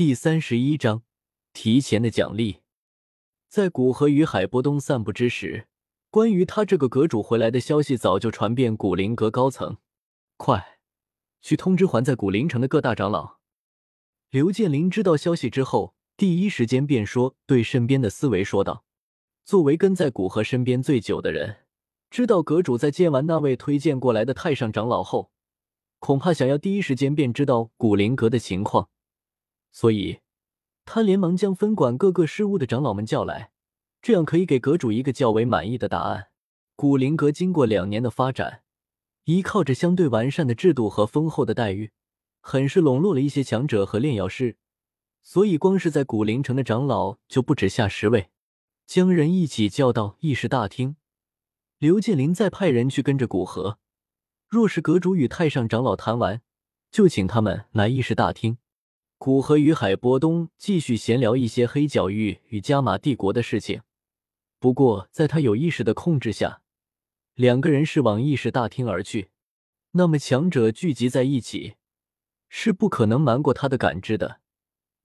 [0.00, 1.02] 第三十一章
[1.52, 2.60] 提前的奖励。
[3.50, 5.68] 在古河与海波东散步之时，
[6.08, 9.76] 关于他这个阁主回来的消息早就传遍古灵阁高层。
[10.38, 10.78] 快，
[11.42, 13.40] 去通知还在古灵城的各大长老。
[14.30, 18.86] 刘建林知道消息之后，第一时间便说，对身边的思维说道
[19.44, 21.66] ：“作为跟在古河身边最久的人，
[22.08, 25.30] 知道阁主在见完那位推荐过来的太上长老后，
[25.98, 28.88] 恐怕想要第一时间便知道古灵阁的情况。”
[29.72, 30.20] 所以，
[30.84, 33.52] 他连忙将分管各个事务的长老们叫来，
[34.02, 36.28] 这样可以给阁主一个较为满意的答案。
[36.74, 38.62] 古灵阁经过两年的发展，
[39.24, 41.92] 依靠着相对完善的制度和丰厚的待遇，
[42.40, 44.56] 很是笼络了一些强者和炼药师。
[45.22, 48.30] 所以，光是在古灵城的长老就不止下十位。
[48.86, 50.96] 将人一起叫到议事大厅，
[51.78, 53.78] 刘建林再派人去跟着古河。
[54.48, 56.42] 若是阁主与太上长老谈完，
[56.90, 58.58] 就请他们来议事大厅。
[59.20, 63.82] 古河与海波东继续闲聊一些黑角域与加玛帝国的事情，
[64.58, 66.62] 不过在他有意识的控制下，
[67.34, 69.28] 两个人是往议事大厅而去。
[69.90, 71.74] 那么强者聚集在一起，
[72.48, 74.40] 是不可能瞒过他的感知的，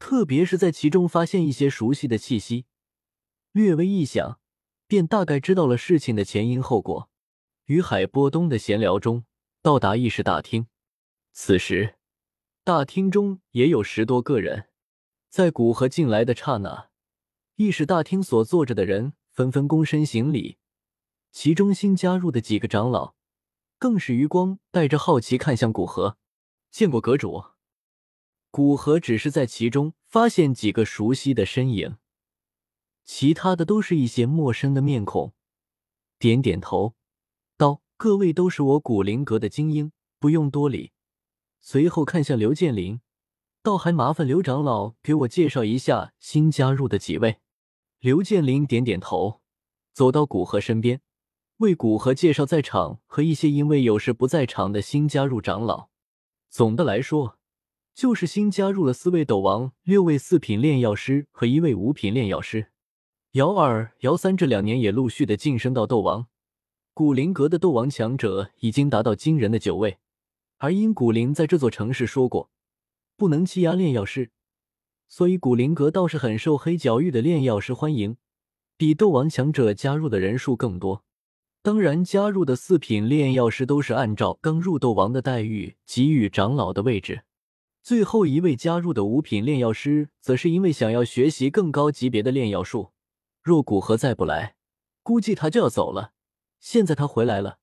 [0.00, 2.66] 特别是在其中发现一些熟悉的气息，
[3.52, 4.40] 略微一想，
[4.88, 7.08] 便大概知道了事情的前因后果。
[7.66, 9.24] 与海波东的闲聊中，
[9.62, 10.66] 到达议事大厅，
[11.32, 11.99] 此时。
[12.62, 14.68] 大厅中也有十多个人，
[15.30, 16.90] 在古河进来的刹那，
[17.56, 20.58] 议事大厅所坐着的人纷纷躬身行礼。
[21.32, 23.14] 其中新加入的几个长老，
[23.78, 26.18] 更是余光带着好奇看向古河。
[26.70, 27.44] 见过阁主。
[28.50, 31.96] 古河只是在其中发现几个熟悉的身影，
[33.04, 35.32] 其他的都是一些陌生的面孔。
[36.18, 36.94] 点点头，
[37.56, 40.92] 道：“各位都是我古灵阁的精英，不用多礼。”
[41.60, 43.00] 随后看向刘建林，
[43.62, 47.36] 倒还麻烦刘长老给我介绍一下新加入的几位。
[48.00, 49.40] 刘建林点点头，
[49.92, 51.02] 走到古河身边，
[51.58, 55.90] 为古河介绍在场和一些因为有事不在场的新加入长老。
[56.48, 57.38] 总的来说，
[57.94, 62.68] 就是新加入了四位斗王、六位四品炼药师和一位五品炼药师。
[63.32, 66.26] 姚二、姚三这两年也陆续的晋升到斗王，
[66.94, 69.98] 古灵阁的斗王强者已经达到惊人的九位。
[70.62, 72.50] 而因古灵在这座城市说过，
[73.16, 74.30] 不能欺压炼药师，
[75.08, 78.18] 所以古灵阁倒是很受黑角域的炼药师欢迎，
[78.76, 81.02] 比斗王强者加入的人数更多。
[81.62, 87.22] 当然，加入的四品炼药师都是按照刚入斗王的待遇给予长老的位置。
[87.82, 92.92] 最后一位加入的五品炼药师，则是因为想要学习更高级别的炼药术。
[93.42, 94.56] 若古河再不来，
[95.02, 96.12] 估计他就要走了。
[96.60, 97.60] 现在他回来了，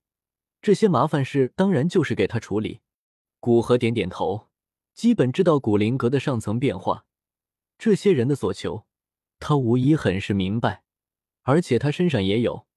[0.64, 2.80] 这些麻烦事当然就是给他处理。
[3.48, 4.50] 古河点点头，
[4.94, 7.06] 基本知道古灵阁的上层变化，
[7.78, 8.86] 这些人的所求，
[9.40, 10.84] 他无疑很是明白，
[11.44, 12.68] 而且他身上也有。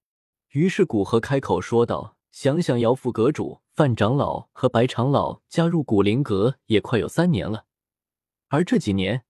[0.51, 7.65] 于是古河开口说道：“想想姚副阁主、范长老和白长老加入古灵阁也快有三年了，
[8.47, 9.25] 而这几年，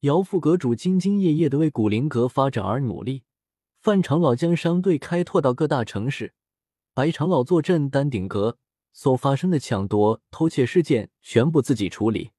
[0.00, 3.22] 姚副阁主兢兢业业的为古灵阁发展而努力，
[3.80, 6.34] 范长老将商队开拓到各大城市，
[6.92, 8.58] 白长老坐镇丹顶阁。”
[8.92, 12.32] 所发生的抢夺、偷窃事件全部自己处理，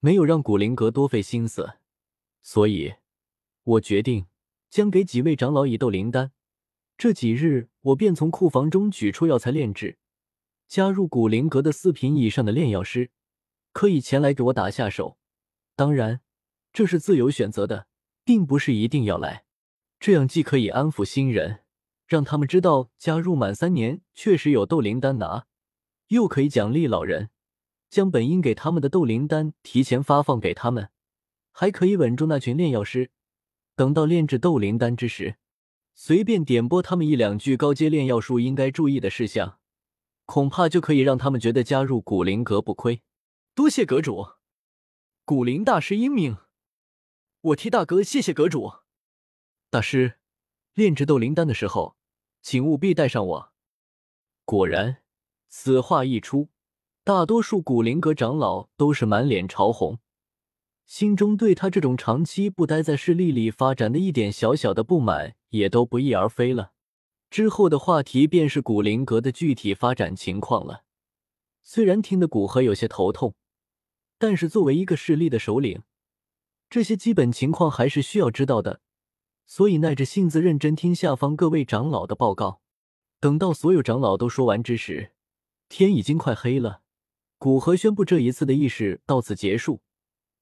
[0.00, 1.74] 没有让古灵阁多费心思，
[2.42, 2.94] 所以，
[3.64, 4.26] 我决定
[4.68, 6.32] 将给几位长老以斗灵丹。
[6.96, 9.98] 这几日，我便从库房中取出药材炼制。
[10.68, 13.10] 加入古灵阁的四品以上的炼药师，
[13.72, 15.18] 可以前来给我打下手。
[15.74, 16.20] 当然，
[16.72, 17.86] 这是自由选择的，
[18.24, 19.44] 并不是一定要来。
[19.98, 21.60] 这样既可以安抚新人，
[22.06, 25.46] 让他们知道加入满三年确实有斗灵丹拿。
[26.08, 27.30] 又可以奖励老人，
[27.88, 30.90] 将本应给他们的斗灵丹提前发放给他们，
[31.52, 33.10] 还可以稳住那群炼药师。
[33.76, 35.36] 等到炼制斗灵丹之时，
[35.94, 39.58] 随便点拨他们一两句高阶炼药术应该注意的事项，
[40.24, 43.02] 恐怕就可以让他们觉得加入古灵阁不亏。
[43.54, 44.30] 多谢阁主，
[45.24, 46.36] 古灵大师英明，
[47.40, 48.72] 我替大哥谢谢阁主。
[49.70, 50.18] 大师，
[50.74, 51.96] 炼制斗灵丹的时候，
[52.42, 53.52] 请务必带上我。
[54.44, 55.03] 果然。
[55.56, 56.48] 此话一出，
[57.04, 60.00] 大多数古灵阁长老都是满脸潮红，
[60.84, 66.72] 心中对他这种长期不待在势力里发展的一点小小的不满也都不翼而飞了。
[67.30, 70.82] 之后的话题便是古灵阁的具体发展情况了。
[71.62, 73.36] 虽然听得古河有些头痛，
[74.18, 75.82] 但是作为一个势力的首领，
[76.68, 78.80] 这些基本情况还是需要知道的，
[79.46, 82.60] 所以耐着性子认真听下方各位长老的报告。
[83.20, 85.12] 等到所有长老都说完之时，
[85.76, 86.82] 天已经快黑了，
[87.36, 89.82] 古河宣布这一次的议事到此结束。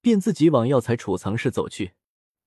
[0.02, 1.92] 便自己往药材储藏室走去。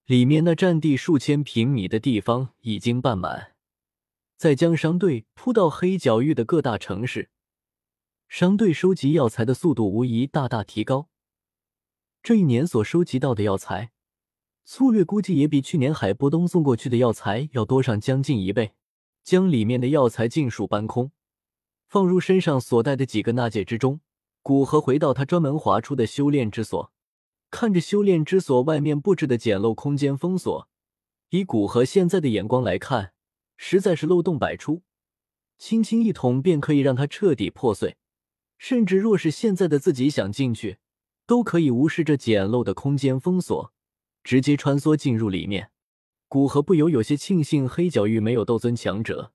[0.05, 3.55] 里面那占地数千平米的地方已经半满。
[4.37, 7.31] 再将商队铺到黑角域的各大城市，
[8.27, 11.09] 商队收集药材的速度无疑大大提高。
[12.21, 13.93] 这一年所收集到的药材，
[14.63, 18.75] 粗略估计也比去年海波东送过去的药材要多上将近一倍。
[19.23, 21.11] 将里面的药材尽数搬空，
[21.87, 24.01] 放入身上所带的几个纳戒之中。
[24.41, 26.91] 古河回到他专门划出的修炼之所，
[27.49, 30.69] 看着修炼之所外面布置的简陋空间封锁，
[31.29, 33.13] 以古河现在的眼光来看。
[33.57, 34.83] 实在是漏洞百出，
[35.57, 37.95] 轻轻一捅便可以让它彻底破碎。
[38.57, 40.77] 甚至若是现在的自己想进去，
[41.25, 43.73] 都可以无视这简陋的空间封锁，
[44.23, 45.71] 直接穿梭进入里面。
[46.27, 49.31] 古河不由有些庆幸黑角域没有斗尊强者，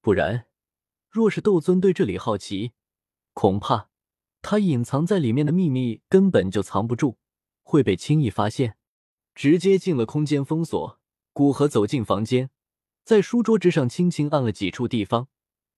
[0.00, 0.46] 不然，
[1.10, 2.72] 若是斗尊对这里好奇，
[3.32, 3.90] 恐怕
[4.42, 7.18] 他隐藏在里面的秘密根本就藏不住，
[7.62, 8.76] 会被轻易发现。
[9.34, 11.00] 直接进了空间封锁，
[11.32, 12.50] 古河走进房间。
[13.02, 15.28] 在书桌之上轻轻按了几处地方，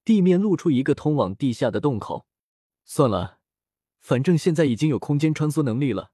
[0.05, 2.27] 地面露出一个通往地下的洞口。
[2.85, 3.39] 算了，
[4.01, 6.11] 反正现在已经有空间穿梭能力了，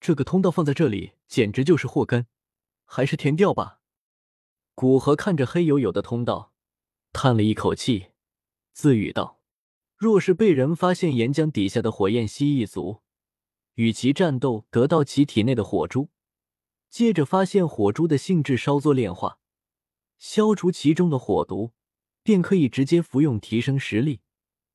[0.00, 2.26] 这个通道放在这里简直就是祸根，
[2.84, 3.80] 还是填掉吧。
[4.74, 6.52] 古河看着黑黝黝的通道，
[7.12, 8.08] 叹了一口气，
[8.74, 9.40] 自语道
[9.96, 13.02] ：“若是被人发现岩浆底下的火焰蜥蜴族，
[13.76, 16.08] 与其战斗，得到其体内的火珠，
[16.90, 19.38] 接着发现火珠的性质稍作炼化。”
[20.18, 21.70] 消除其中的火毒，
[22.24, 24.22] 便可以直接服用提升实力，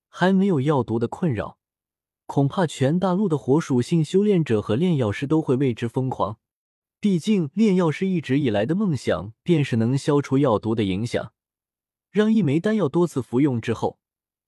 [0.07, 1.57] 还没有药毒的困扰，
[2.25, 6.40] 恐怕全大陆的火属性修炼者和炼药师都会为之疯狂。
[7.01, 11.34] 毕竟炼药师一直以来的梦想便是能消除药毒的影响，
[12.11, 14.00] 让一枚丹药多次服用之后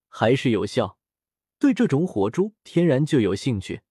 [0.07, 0.97] 还是有效，
[1.59, 3.81] 对这种火珠天然就有兴趣。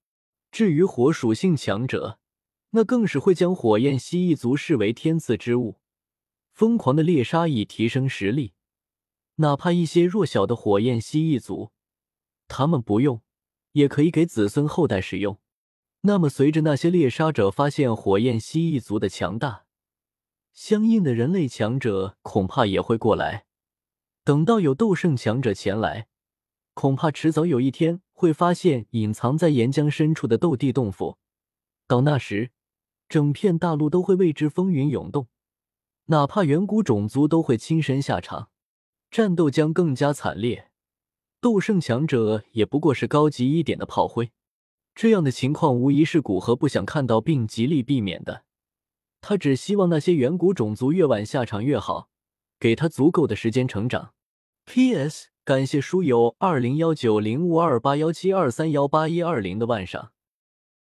[0.50, 2.18] 至于火属性强者，
[2.70, 5.78] 那更是会将火焰蜥蜴族视为天赐之物。
[6.52, 8.52] 疯狂的猎杀以提升实力，
[9.36, 11.70] 哪怕一些弱小的火焰蜥蜴族，
[12.48, 13.22] 他们不用
[13.72, 15.38] 也可以给子孙后代使用。
[16.02, 19.66] 那么，随着那些猎杀者发现火焰蜥蜴族的强大，
[20.52, 23.46] 相应的人类强者恐怕也会过来。
[24.24, 26.06] 等到有斗圣强者前来，
[26.74, 31.18] 恐怕迟早有一天会发现隐藏在岩浆深处的斗帝洞府。
[31.86, 32.50] 到那时，
[33.08, 35.28] 整片大陆都会为之风云涌动。
[36.06, 38.50] 哪怕远古种族都会亲身下场，
[39.10, 40.70] 战斗将更加惨烈。
[41.40, 44.32] 斗圣强者也不过是高级一点的炮灰，
[44.94, 48.44] 这样的情况无疑是古河不想看到并极力避免的。
[49.22, 52.09] 他只希望那些远古种族越晚下场越好，
[52.60, 54.12] 给他足够的时间成长。
[54.66, 55.28] P.S.
[55.44, 60.12] 感谢书友二零幺九零五二八幺七二三幺八一二零的万赏。